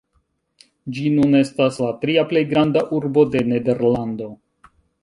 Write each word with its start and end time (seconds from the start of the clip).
Ĝi 0.95 1.11
nun 1.17 1.39
estas 1.41 1.77
la 1.85 1.91
tria 2.07 2.25
plej 2.33 2.45
granda 2.55 2.87
urbo 3.01 3.29
de 3.37 3.47
Nederlando. 3.55 4.37